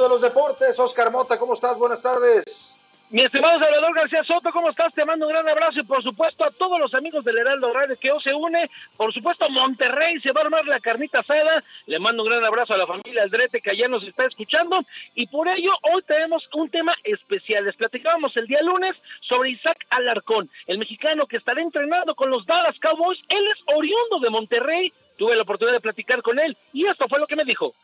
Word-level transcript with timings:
de 0.00 0.08
los 0.08 0.22
deportes, 0.22 0.78
Oscar 0.78 1.10
Mota, 1.10 1.38
¿cómo 1.38 1.52
estás? 1.52 1.76
Buenas 1.76 2.02
tardes. 2.02 2.74
Mi 3.10 3.20
estimado 3.20 3.58
Salvador 3.60 3.94
García 3.94 4.24
Soto, 4.24 4.50
¿cómo 4.50 4.70
estás? 4.70 4.94
Te 4.94 5.04
mando 5.04 5.26
un 5.26 5.32
gran 5.34 5.46
abrazo 5.46 5.80
y 5.80 5.84
por 5.84 6.02
supuesto 6.02 6.46
a 6.46 6.50
todos 6.50 6.80
los 6.80 6.94
amigos 6.94 7.22
del 7.24 7.36
Heraldo 7.36 7.70
Radio 7.70 7.94
que 8.00 8.10
hoy 8.10 8.22
se 8.22 8.32
une. 8.32 8.70
Por 8.96 9.12
supuesto 9.12 9.50
Monterrey 9.50 10.18
se 10.22 10.32
va 10.32 10.40
a 10.40 10.44
armar 10.44 10.64
la 10.64 10.80
carnita 10.80 11.20
asada. 11.20 11.62
Le 11.84 11.98
mando 11.98 12.22
un 12.22 12.30
gran 12.30 12.42
abrazo 12.42 12.72
a 12.72 12.78
la 12.78 12.86
familia 12.86 13.22
Aldrete 13.22 13.60
que 13.60 13.68
allá 13.68 13.86
nos 13.86 14.02
está 14.04 14.24
escuchando. 14.24 14.78
Y 15.14 15.26
por 15.26 15.46
ello 15.46 15.72
hoy 15.92 16.00
tenemos 16.06 16.48
un 16.54 16.70
tema 16.70 16.94
especial. 17.04 17.66
Les 17.66 17.76
platicábamos 17.76 18.34
el 18.38 18.46
día 18.46 18.62
lunes 18.62 18.96
sobre 19.20 19.50
Isaac 19.50 19.84
Alarcón, 19.90 20.48
el 20.66 20.78
mexicano 20.78 21.26
que 21.26 21.36
estará 21.36 21.60
entrenando 21.60 22.14
con 22.14 22.30
los 22.30 22.46
Dallas 22.46 22.78
Cowboys. 22.80 23.20
Él 23.28 23.46
es 23.52 23.60
oriundo 23.66 24.20
de 24.22 24.30
Monterrey. 24.30 24.90
Tuve 25.18 25.36
la 25.36 25.42
oportunidad 25.42 25.76
de 25.76 25.82
platicar 25.82 26.22
con 26.22 26.38
él 26.38 26.56
y 26.72 26.86
esto 26.86 27.06
fue 27.08 27.20
lo 27.20 27.26
que 27.26 27.36
me 27.36 27.44
dijo. 27.44 27.74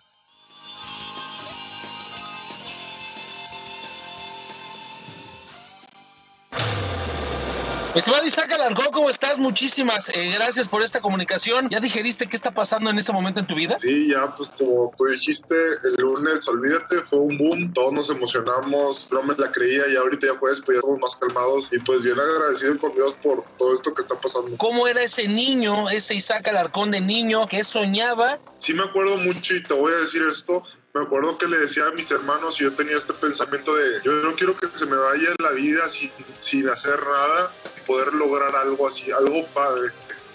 Estimado 7.99 8.25
Isaac 8.25 8.53
Alarcón, 8.53 8.87
¿cómo 8.93 9.11
estás? 9.11 9.41
Muchísimas 9.41 10.11
eh, 10.11 10.31
gracias 10.33 10.69
por 10.69 10.85
esta 10.85 11.01
comunicación. 11.01 11.69
¿Ya 11.69 11.81
digeriste 11.81 12.29
qué 12.29 12.37
está 12.37 12.53
pasando 12.53 12.91
en 12.91 12.97
este 12.97 13.13
momento 13.13 13.41
en 13.41 13.47
tu 13.49 13.57
vida? 13.57 13.77
Sí, 13.81 14.11
ya, 14.11 14.33
pues 14.37 14.53
como 14.57 14.95
tú 14.97 15.07
dijiste, 15.07 15.53
el 15.83 15.97
lunes, 15.99 16.47
olvídate, 16.47 17.01
fue 17.01 17.19
un 17.19 17.37
boom, 17.37 17.73
todos 17.73 17.93
nos 17.93 18.09
emocionamos, 18.09 19.11
no 19.11 19.25
me 19.25 19.35
la 19.35 19.51
creía 19.51 19.89
y 19.89 19.97
ahorita 19.97 20.29
ya 20.29 20.39
jueves, 20.39 20.63
pues 20.65 20.77
ya 20.77 20.79
estamos 20.79 21.01
más 21.01 21.17
calmados 21.17 21.71
y 21.73 21.81
pues 21.81 22.05
bien 22.05 22.17
agradecido 22.21 22.79
con 22.79 22.95
Dios 22.95 23.15
por 23.21 23.45
todo 23.59 23.75
esto 23.75 23.93
que 23.93 24.01
está 24.01 24.15
pasando. 24.15 24.57
¿Cómo 24.59 24.87
era 24.87 25.03
ese 25.03 25.27
niño, 25.27 25.91
ese 25.91 26.15
Isaac 26.15 26.47
Alarcón 26.47 26.93
de 26.93 27.01
niño 27.01 27.49
que 27.49 27.65
soñaba? 27.65 28.39
Sí 28.59 28.75
me 28.75 28.85
acuerdo 28.85 29.17
mucho 29.17 29.57
y 29.57 29.65
te 29.65 29.75
voy 29.75 29.93
a 29.93 29.97
decir 29.97 30.23
esto, 30.23 30.63
me 30.99 31.05
acuerdo 31.05 31.39
que 31.39 31.47
le 31.47 31.59
decía 31.59 31.87
a 31.87 31.93
mis 31.93 32.11
hermanos 32.11 32.61
y 32.61 32.65
yo 32.65 32.73
tenía 32.73 32.97
este 32.97 33.15
pensamiento 33.15 33.75
de 33.75 34.03
yo 34.03 34.13
no 34.13 34.35
quiero 34.35 34.57
que 34.57 34.67
se 34.73 34.87
me 34.87 34.97
vaya 34.97 35.31
la 35.41 35.53
vida 35.53 35.89
sin, 35.89 36.11
sin 36.39 36.69
hacer 36.69 36.99
nada 37.01 37.53
poder 37.87 38.13
lograr 38.13 38.55
algo 38.57 38.87
así, 38.87 39.11
algo 39.11 39.47
padre. 39.47 39.93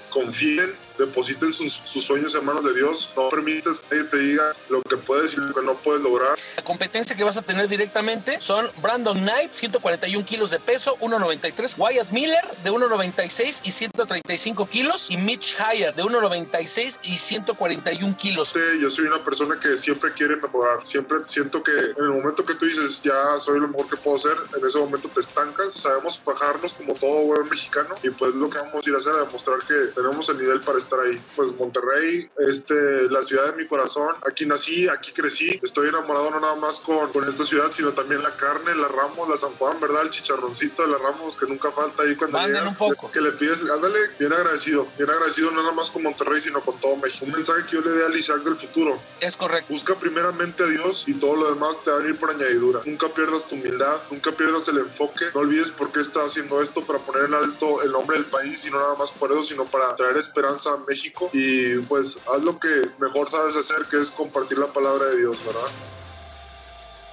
Confíen 0.09 0.73
depositen 0.97 1.53
sus, 1.53 1.73
sueños 1.73 2.35
en 2.35 2.45
manos 2.45 2.63
de 2.63 2.73
Dios. 2.73 3.11
No 3.15 3.29
permites 3.29 3.79
que 3.79 3.95
nadie 3.95 4.09
te 4.09 4.17
diga 4.17 4.53
lo 4.69 4.81
que 4.81 4.97
puedes 4.97 5.33
y 5.33 5.37
lo 5.37 5.53
que 5.53 5.61
no 5.61 5.73
puedes 5.75 6.01
lograr. 6.01 6.37
La 6.55 6.63
competencia 6.63 7.15
que 7.15 7.23
vas 7.23 7.37
a 7.37 7.41
tener 7.41 7.67
directamente 7.67 8.37
son 8.41 8.69
Brandon 8.81 9.17
Knight, 9.17 9.51
141 9.51 10.25
kilos 10.25 10.51
de 10.51 10.59
peso, 10.59 10.97
1.93. 10.99 11.75
Wyatt 11.77 12.11
Miller, 12.11 12.43
de 12.63 12.71
1.96 12.71 13.61
y 13.63 13.71
135 13.71 14.65
kilos. 14.67 15.09
Y 15.09 15.17
Mitch 15.17 15.57
Hyatt, 15.57 15.95
de 15.95 16.03
1.96 16.03 16.99
y 17.03 17.17
141 17.17 18.17
kilos. 18.17 18.53
Yo 18.79 18.89
soy 18.89 19.05
una 19.05 19.23
persona 19.23 19.59
que 19.59 19.77
siempre 19.77 20.13
quiere 20.13 20.35
mejorar. 20.35 20.83
Siempre 20.83 21.19
siento 21.25 21.63
que 21.63 21.71
en 21.71 22.03
el 22.03 22.09
momento 22.09 22.45
que 22.45 22.55
tú 22.55 22.65
dices, 22.65 23.01
ya 23.01 23.39
soy 23.39 23.59
lo 23.59 23.67
mejor 23.67 23.89
que 23.89 23.97
puedo 23.97 24.19
ser, 24.19 24.37
en 24.57 24.65
ese 24.65 24.79
momento 24.79 25.09
te 25.09 25.21
estancas. 25.21 25.73
Sabemos 25.73 26.21
bajarnos 26.23 26.73
como 26.73 26.93
todo 26.93 27.21
buen 27.21 27.49
mexicano. 27.49 27.95
Y 28.03 28.09
pues 28.09 28.33
lo 28.35 28.49
que 28.49 28.57
vamos 28.59 28.85
a 28.85 28.89
ir 28.89 28.95
a 28.95 28.97
hacer 28.99 29.13
es 29.13 29.25
demostrar 29.25 29.59
que 29.59 29.73
tenemos 29.95 30.29
el 30.29 30.37
nivel 30.37 30.61
para 30.61 30.77
estar 30.83 30.99
ahí. 30.99 31.19
Pues 31.35 31.53
Monterrey, 31.55 32.29
este, 32.47 33.09
la 33.09 33.21
ciudad 33.21 33.45
de 33.47 33.53
mi 33.53 33.67
corazón. 33.67 34.15
Aquí 34.29 34.45
nací, 34.45 34.87
aquí 34.87 35.11
crecí. 35.11 35.59
Estoy 35.63 35.89
enamorado 35.89 36.31
no 36.31 36.39
nada 36.39 36.55
más 36.55 36.79
con, 36.79 37.11
con 37.11 37.27
esta 37.27 37.43
ciudad, 37.43 37.71
sino 37.71 37.91
también 37.91 38.21
la 38.21 38.35
carne, 38.35 38.75
la 38.75 38.87
Ramos, 38.87 39.27
la 39.29 39.37
San 39.37 39.51
Juan, 39.53 39.79
¿verdad? 39.79 40.03
El 40.03 40.09
chicharroncito 40.09 40.83
de 40.83 40.89
la 40.89 40.97
Ramos 40.97 41.37
que 41.37 41.45
nunca 41.45 41.71
falta 41.71 42.03
ahí 42.03 42.15
cuando 42.15 42.39
llegas, 42.45 42.67
un 42.67 42.75
poco. 42.75 43.11
Que, 43.11 43.21
le 43.21 43.31
pides, 43.31 43.69
ándale, 43.69 43.99
bien 44.19 44.33
agradecido, 44.33 44.85
bien 44.97 45.09
agradecido 45.09 45.51
no 45.51 45.61
nada 45.61 45.73
más 45.73 45.89
con 45.89 46.03
Monterrey, 46.03 46.41
sino 46.41 46.61
con 46.61 46.79
todo 46.79 46.95
México. 46.97 47.25
Un 47.25 47.31
mensaje 47.31 47.65
que 47.65 47.73
yo 47.73 47.81
le 47.81 47.91
dé 47.91 48.05
al 48.05 48.15
Isaac 48.15 48.43
del 48.43 48.55
futuro. 48.55 48.99
Es 49.19 49.37
correcto. 49.37 49.73
Busca 49.73 49.95
primeramente 49.95 50.63
a 50.63 50.67
Dios 50.67 51.05
y 51.07 51.13
todo 51.13 51.35
lo 51.35 51.53
demás 51.53 51.83
te 51.83 51.91
va 51.91 51.97
a 51.97 51.99
venir 51.99 52.17
por 52.17 52.29
añadidura. 52.29 52.81
Nunca 52.85 53.09
pierdas 53.09 53.47
tu 53.47 53.55
humildad, 53.55 53.97
nunca 54.11 54.31
pierdas 54.31 54.67
el 54.67 54.77
enfoque. 54.77 55.25
No 55.33 55.41
olvides 55.41 55.71
por 55.71 55.91
qué 55.91 56.01
estás 56.01 56.25
haciendo 56.25 56.61
esto 56.61 56.81
para 56.81 56.99
poner 56.99 57.25
en 57.25 57.33
alto 57.33 57.81
el 57.81 57.91
nombre 57.91 58.17
del 58.17 58.25
país 58.25 58.65
y 58.65 58.71
no 58.71 58.79
nada 58.79 58.95
más 58.95 59.11
por 59.11 59.31
eso, 59.31 59.43
sino 59.43 59.65
para 59.65 59.95
traer 59.95 60.17
esperanza 60.17 60.72
a 60.73 60.77
México 60.77 61.29
y 61.33 61.77
pues 61.79 62.23
haz 62.27 62.43
lo 62.43 62.59
que 62.59 62.89
mejor 62.99 63.29
sabes 63.29 63.55
hacer, 63.55 63.85
que 63.89 63.97
es 64.01 64.11
compartir 64.11 64.57
la 64.57 64.67
palabra 64.67 65.05
de 65.05 65.17
Dios, 65.17 65.43
¿verdad? 65.45 65.69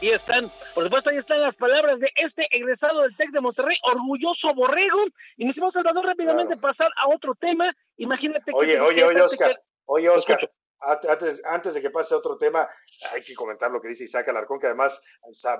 Y 0.01 0.09
están, 0.11 0.51
por 0.75 0.85
supuesto, 0.85 1.11
ahí 1.11 1.19
están 1.19 1.43
las 1.43 1.55
palabras 1.57 2.01
de 2.01 2.11
este 2.17 2.47
egresado 2.51 3.03
del 3.03 3.15
TEC 3.17 3.31
de 3.33 3.41
Monterrey, 3.41 3.77
orgulloso 3.83 4.55
borrego. 4.55 5.05
Y 5.37 5.45
nos 5.45 5.53
hicimos, 5.53 5.75
Salvador, 5.75 6.07
rápidamente 6.07 6.57
pasar 6.57 6.89
a 6.97 7.09
otro 7.15 7.35
tema. 7.35 7.71
Imagínate 7.99 8.51
oye, 8.55 8.75
que... 8.75 8.81
Oye, 8.81 9.05
oye, 9.05 9.21
Oscar. 9.21 9.61
Oye, 9.85 10.09
Oscar. 10.09 10.51
Antes, 10.81 11.43
antes 11.45 11.75
de 11.75 11.83
que 11.83 11.91
pase 11.91 12.15
a 12.15 12.19
otro 12.19 12.39
tema, 12.39 12.67
hay 13.13 13.23
que 13.23 13.35
comentar 13.35 13.71
lo 13.71 13.81
que 13.81 13.89
dice 13.89 14.05
Isaac 14.05 14.29
Alarcón, 14.29 14.59
que 14.59 14.67
además 14.67 15.03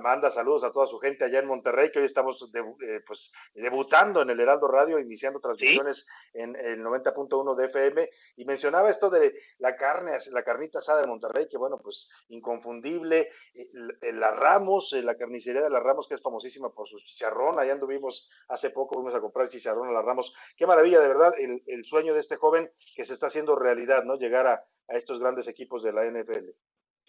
manda 0.01 0.31
saludos 0.31 0.65
a 0.65 0.73
toda 0.73 0.87
su 0.87 0.99
gente 0.99 1.25
allá 1.25 1.41
en 1.41 1.47
Monterrey, 1.47 1.91
que 1.91 1.99
hoy 1.99 2.07
estamos 2.07 2.51
eh, 2.55 3.01
pues, 3.07 3.33
debutando 3.55 4.23
en 4.23 4.31
el 4.31 4.41
Heraldo 4.41 4.69
Radio, 4.69 4.99
iniciando 4.99 5.41
transmisiones 5.41 6.07
en 6.33 6.57
el 6.57 6.83
90.1 6.83 7.55
de 7.55 7.67
FM, 7.67 8.11
y 8.37 8.45
mencionaba 8.45 8.89
esto 8.89 9.11
de 9.11 9.35
la 9.59 9.77
carne, 9.77 10.13
la 10.33 10.43
carnita 10.43 10.79
asada 10.79 11.03
de 11.03 11.09
Monterrey, 11.09 11.49
que 11.51 11.59
bueno, 11.59 11.79
pues 11.83 12.09
inconfundible, 12.29 13.29
eh, 13.55 14.13
la 14.13 14.31
Ramos, 14.31 14.93
eh, 14.95 15.03
la 15.03 15.17
carnicería 15.17 15.63
de 15.63 15.71
la 15.71 15.81
Ramos, 15.81 16.09
que 16.09 16.15
es 16.15 16.23
famosísima 16.23 16.73
por 16.73 16.89
su 16.89 16.99
chicharrón, 16.99 17.59
allá 17.59 17.73
anduvimos 17.73 18.29
hace 18.49 18.71
poco, 18.71 18.95
fuimos 18.95 19.15
a 19.15 19.21
comprar 19.21 19.49
chicharrón 19.49 19.89
a 19.89 19.93
la 19.93 20.03
Ramos, 20.03 20.35
qué 20.57 20.67
maravilla, 20.67 21.01
de 21.01 21.09
verdad, 21.09 21.33
el, 21.39 21.63
el 21.67 21.85
sueño 21.85 22.15
de 22.15 22.21
este 22.21 22.37
joven 22.37 22.71
que 22.95 23.05
se 23.05 23.13
está 23.13 23.27
haciendo 23.27 23.57
realidad, 23.57 24.05
¿no? 24.05 24.17
Llegar 24.17 24.47
a, 24.47 24.65
a 24.89 24.97
estos 24.97 25.10
grandes 25.19 25.49
equipos 25.49 25.83
de 25.83 25.93
la 25.93 26.05
NFL 26.05 26.51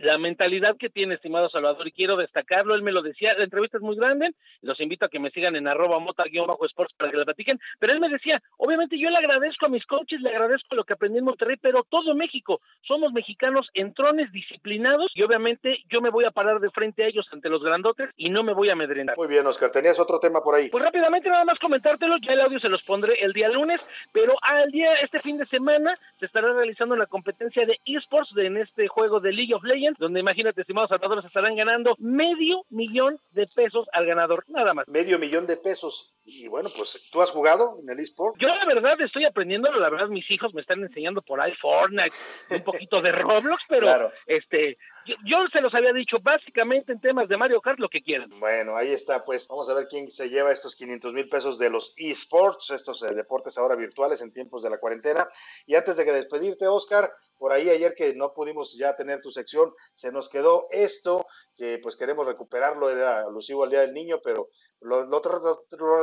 la 0.01 0.17
mentalidad 0.17 0.77
que 0.77 0.89
tiene, 0.89 1.15
estimado 1.15 1.49
Salvador, 1.49 1.87
y 1.87 1.91
quiero 1.91 2.17
destacarlo, 2.17 2.75
él 2.75 2.81
me 2.81 2.91
lo 2.91 3.01
decía, 3.01 3.33
la 3.37 3.43
entrevista 3.43 3.77
es 3.77 3.83
muy 3.83 3.95
grande, 3.95 4.31
los 4.61 4.79
invito 4.79 5.05
a 5.05 5.09
que 5.09 5.19
me 5.19 5.31
sigan 5.31 5.55
en 5.55 5.67
arroba 5.67 5.99
mota-sports 5.99 6.93
para 6.97 7.11
que 7.11 7.17
la 7.17 7.25
platiquen, 7.25 7.59
pero 7.79 7.93
él 7.93 7.99
me 7.99 8.09
decía, 8.09 8.41
obviamente 8.57 8.97
yo 8.99 9.09
le 9.09 9.17
agradezco 9.17 9.65
a 9.65 9.69
mis 9.69 9.85
coaches, 9.85 10.21
le 10.21 10.29
agradezco 10.29 10.75
lo 10.75 10.83
que 10.83 10.93
aprendí 10.93 11.19
en 11.19 11.25
Monterrey, 11.25 11.57
pero 11.61 11.85
todo 11.89 12.15
México, 12.15 12.59
somos 12.81 13.13
mexicanos 13.13 13.69
entrones, 13.73 14.31
disciplinados, 14.31 15.11
y 15.13 15.23
obviamente 15.23 15.83
yo 15.89 16.01
me 16.01 16.09
voy 16.09 16.25
a 16.25 16.31
parar 16.31 16.59
de 16.59 16.69
frente 16.71 17.03
a 17.03 17.07
ellos 17.07 17.27
ante 17.31 17.49
los 17.49 17.63
grandotes 17.63 18.09
y 18.17 18.29
no 18.29 18.43
me 18.43 18.53
voy 18.53 18.69
a 18.69 18.73
amedrentar. 18.73 19.17
Muy 19.17 19.27
bien, 19.27 19.45
Oscar, 19.45 19.71
tenías 19.71 19.99
otro 19.99 20.19
tema 20.19 20.41
por 20.41 20.55
ahí. 20.55 20.69
Pues 20.69 20.83
rápidamente 20.83 21.29
nada 21.29 21.45
más 21.45 21.59
comentártelo, 21.59 22.15
ya 22.21 22.33
el 22.33 22.41
audio 22.41 22.59
se 22.59 22.69
los 22.69 22.83
pondré 22.83 23.13
el 23.21 23.33
día 23.33 23.49
lunes, 23.49 23.81
pero 24.11 24.35
al 24.41 24.71
día, 24.71 24.93
este 25.03 25.19
fin 25.19 25.37
de 25.37 25.45
semana, 25.45 25.93
se 26.19 26.25
estará 26.25 26.53
realizando 26.53 26.95
la 26.95 27.05
competencia 27.05 27.65
de 27.65 27.79
esports 27.85 28.35
en 28.37 28.57
este 28.57 28.87
juego 28.87 29.19
de 29.19 29.31
League 29.31 29.53
of 29.53 29.63
Legends, 29.63 29.90
donde 29.97 30.19
imagínate, 30.19 30.61
estimados 30.61 30.89
salvadores, 30.89 31.25
estarán 31.25 31.55
ganando 31.55 31.95
medio 31.97 32.63
millón 32.69 33.17
de 33.31 33.47
pesos 33.47 33.87
al 33.93 34.05
ganador, 34.05 34.45
nada 34.47 34.73
más. 34.73 34.87
Medio 34.87 35.19
millón 35.19 35.47
de 35.47 35.57
pesos. 35.57 36.15
Y 36.23 36.47
bueno, 36.47 36.69
pues, 36.75 37.09
¿tú 37.11 37.21
has 37.21 37.31
jugado 37.31 37.77
en 37.81 37.89
el 37.89 37.99
eSport? 37.99 38.35
Yo 38.39 38.47
la 38.47 38.65
verdad 38.65 38.99
estoy 39.01 39.25
aprendiendo, 39.25 39.71
la 39.71 39.89
verdad 39.89 40.07
mis 40.07 40.29
hijos 40.29 40.53
me 40.53 40.61
están 40.61 40.81
enseñando 40.81 41.21
por 41.21 41.41
ahí 41.41 41.53
Fortnite, 41.55 42.15
un 42.51 42.63
poquito 42.63 43.01
de 43.01 43.11
Roblox, 43.11 43.65
pero 43.67 44.11
este, 44.27 44.77
yo, 45.05 45.37
se 45.51 45.61
los 45.61 45.73
había 45.73 45.93
dicho, 45.93 46.17
básicamente 46.21 46.91
en 46.91 46.99
temas 46.99 47.27
de 47.27 47.37
Mario 47.37 47.61
Kart, 47.61 47.79
lo 47.79 47.89
que 47.89 48.01
quieran. 48.01 48.29
Bueno, 48.39 48.75
ahí 48.75 48.91
está, 48.91 49.23
pues 49.23 49.47
vamos 49.47 49.69
a 49.69 49.73
ver 49.73 49.87
quién 49.89 50.09
se 50.11 50.29
lleva 50.29 50.51
estos 50.51 50.75
500 50.75 51.13
mil 51.13 51.27
pesos 51.27 51.57
de 51.57 51.69
los 51.69 51.93
eSports, 51.97 52.71
estos 52.71 53.01
eh, 53.03 53.13
deportes 53.15 53.57
ahora 53.57 53.75
virtuales 53.75 54.21
en 54.21 54.31
tiempos 54.31 54.63
de 54.63 54.69
la 54.69 54.79
cuarentena. 54.79 55.27
Y 55.65 55.75
antes 55.75 55.97
de 55.97 56.05
que 56.05 56.11
despedirte, 56.11 56.67
Oscar, 56.67 57.11
por 57.41 57.53
ahí 57.53 57.71
ayer 57.71 57.95
que 57.95 58.13
no 58.13 58.33
pudimos 58.35 58.77
ya 58.77 58.95
tener 58.95 59.19
tu 59.19 59.31
sección, 59.31 59.73
se 59.95 60.11
nos 60.11 60.29
quedó 60.29 60.67
esto, 60.69 61.25
que 61.57 61.79
pues 61.81 61.95
queremos 61.95 62.27
recuperarlo, 62.27 62.91
era 62.91 63.21
alusivo 63.21 63.63
al 63.63 63.71
Día 63.71 63.79
del 63.79 63.95
Niño, 63.95 64.19
pero 64.23 64.49
lo, 64.79 65.07
lo, 65.07 65.19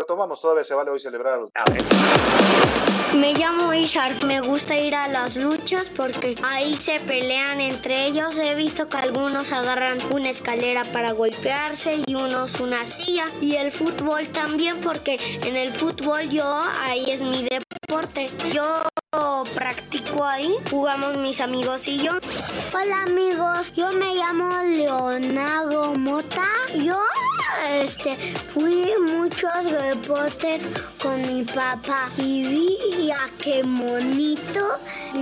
retomamos, 0.00 0.40
todavía 0.40 0.64
se 0.64 0.74
vale 0.74 0.90
hoy 0.90 0.98
celebrar. 0.98 1.38
Me 3.14 3.34
llamo 3.34 3.72
Ishar, 3.72 4.24
me 4.24 4.40
gusta 4.40 4.76
ir 4.76 4.96
a 4.96 5.06
las 5.06 5.36
luchas 5.36 5.88
porque 5.96 6.34
ahí 6.42 6.76
se 6.76 6.98
pelean 6.98 7.60
entre 7.60 8.06
ellos. 8.06 8.36
He 8.36 8.56
visto 8.56 8.88
que 8.88 8.96
algunos 8.96 9.52
agarran 9.52 9.98
una 10.12 10.30
escalera 10.30 10.82
para 10.92 11.12
golpearse 11.12 12.02
y 12.04 12.14
unos 12.16 12.58
una 12.58 12.84
silla. 12.84 13.26
Y 13.40 13.54
el 13.54 13.70
fútbol 13.70 14.26
también 14.28 14.80
porque 14.80 15.18
en 15.44 15.56
el 15.56 15.72
fútbol 15.72 16.28
yo, 16.28 16.44
ahí 16.80 17.10
es 17.10 17.22
mi 17.22 17.48
deporte. 17.48 18.26
Yo 18.52 18.87
practico 19.58 20.24
ahí, 20.24 20.54
jugamos 20.70 21.16
mis 21.16 21.40
amigos 21.40 21.88
y 21.88 21.98
yo. 21.98 22.12
Hola 22.72 23.02
amigos, 23.02 23.72
yo 23.74 23.90
me 23.90 24.14
llamo 24.14 24.56
Leonardo 24.62 25.94
Mota. 25.96 26.46
Yo 26.76 27.07
este, 27.82 28.16
fui 28.16 28.92
muchos 29.00 29.50
deportes 29.64 30.66
con 31.00 31.20
mi 31.22 31.44
papá 31.44 32.08
y 32.16 32.42
vi 32.44 33.10
a 33.10 33.28
qué 33.42 33.62
monito 33.62 34.60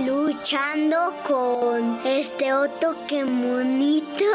luchando 0.05 1.13
con 1.23 1.99
este 2.05 2.53
otro 2.53 2.95
que 3.07 3.23
monito. 3.25 4.25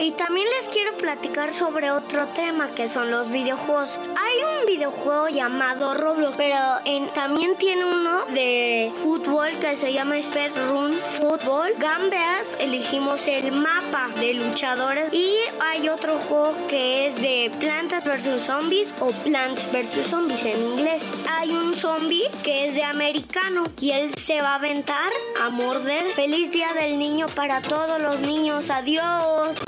Y 0.00 0.12
también 0.12 0.46
les 0.56 0.68
quiero 0.68 0.96
platicar 0.96 1.52
sobre 1.52 1.90
otro 1.90 2.28
tema 2.28 2.68
que 2.68 2.86
son 2.86 3.10
los 3.10 3.30
videojuegos. 3.30 3.98
Hay 3.98 4.60
un 4.60 4.66
videojuego 4.66 5.28
llamado 5.28 5.92
Roblox, 5.94 6.36
pero 6.36 6.56
también 7.14 7.56
tiene 7.56 7.84
uno 7.84 8.24
de 8.26 8.92
fútbol 8.94 9.48
que 9.60 9.76
se 9.76 9.92
llama 9.92 10.18
Speed 10.18 10.52
Run 10.68 10.92
Football. 10.92 11.72
Gambeas 11.78 12.56
elegimos 12.60 13.26
el 13.26 13.50
mapa 13.50 14.08
de 14.20 14.34
luchadores 14.34 15.12
y 15.12 15.34
hay 15.60 15.88
otro 15.88 16.18
juego 16.20 16.54
que 16.68 17.06
es 17.06 17.17
de 17.20 17.50
plantas 17.58 18.04
versus 18.04 18.42
zombies 18.42 18.92
o 19.00 19.08
plants 19.24 19.70
versus 19.72 20.06
zombies 20.06 20.42
en 20.44 20.58
inglés. 20.58 21.04
Hay 21.38 21.50
un 21.50 21.74
zombie 21.74 22.24
que 22.42 22.68
es 22.68 22.74
de 22.74 22.84
americano 22.84 23.64
y 23.80 23.90
él 23.90 24.14
se 24.14 24.40
va 24.40 24.52
a 24.52 24.54
aventar 24.56 25.10
a 25.42 25.50
morder. 25.50 26.10
Feliz 26.14 26.50
día 26.50 26.72
del 26.74 26.98
niño 26.98 27.26
para 27.34 27.60
todos 27.60 28.00
los 28.00 28.20
niños. 28.20 28.70
Adiós. 28.70 29.58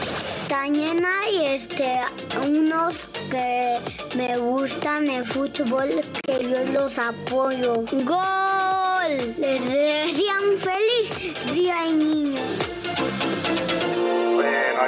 También 0.49 1.05
hay 1.05 1.55
este, 1.55 2.00
unos 2.47 3.06
que 3.31 3.79
me 4.17 4.37
gustan 4.38 5.08
el 5.08 5.25
fútbol 5.25 5.88
que 6.23 6.50
yo 6.50 6.64
los 6.73 6.99
apoyo. 6.99 7.85
¡Gol! 8.05 9.35
Les 9.38 9.64
decían 9.64 10.58
feliz 10.58 11.53
día 11.55 11.85
niño. 11.85 12.30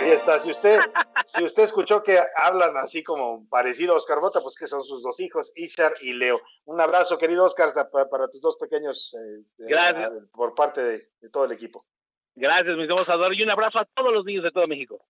Ahí 0.02 0.10
está. 0.10 0.38
Si 0.38 0.50
usted, 0.50 0.80
si 1.24 1.44
usted 1.44 1.62
escuchó 1.62 2.02
que 2.02 2.18
hablan 2.36 2.76
así 2.76 3.02
como 3.02 3.48
parecido 3.48 3.94
a 3.94 3.96
Oscar 3.96 4.20
Bota, 4.20 4.40
pues 4.40 4.56
que 4.56 4.66
son 4.66 4.84
sus 4.84 5.02
dos 5.02 5.20
hijos, 5.20 5.52
Isar 5.56 5.94
y 6.00 6.14
Leo. 6.14 6.40
Un 6.64 6.80
abrazo, 6.80 7.18
querido 7.18 7.44
Oscar, 7.44 7.72
para, 7.90 8.28
tus 8.28 8.40
dos 8.40 8.56
pequeños. 8.56 9.14
Eh, 9.14 9.44
Gracias. 9.58 10.12
por 10.32 10.54
parte 10.54 10.82
de, 10.82 11.08
de, 11.20 11.30
todo 11.30 11.44
el 11.44 11.52
equipo. 11.52 11.84
Gracias, 12.34 12.76
mis 12.76 12.88
hermosos 12.88 13.20
y 13.38 13.42
un 13.42 13.50
abrazo 13.50 13.78
a 13.78 13.84
todos 13.94 14.12
los 14.12 14.24
niños 14.24 14.44
de 14.44 14.50
todo 14.50 14.66
México. 14.66 15.04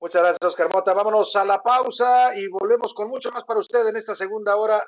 Muchas 0.00 0.22
gracias, 0.22 0.44
Oscar 0.44 0.72
Mota. 0.72 0.94
Vámonos 0.94 1.34
a 1.36 1.44
la 1.44 1.60
pausa 1.60 2.30
y 2.36 2.48
volvemos 2.48 2.94
con 2.94 3.08
mucho 3.08 3.32
más 3.32 3.44
para 3.44 3.60
usted 3.60 3.86
en 3.88 3.96
esta 3.96 4.14
segunda 4.14 4.56
hora. 4.56 4.80